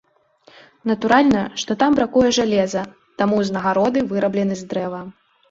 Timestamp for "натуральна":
0.91-1.41